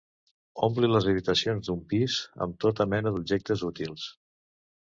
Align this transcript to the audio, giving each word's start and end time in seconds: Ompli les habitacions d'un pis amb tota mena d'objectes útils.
Ompli 0.67 0.89
les 0.91 1.07
habitacions 1.11 1.69
d'un 1.69 1.83
pis 1.93 2.17
amb 2.47 2.57
tota 2.65 2.89
mena 2.95 3.15
d'objectes 3.19 3.67
útils. 3.73 4.09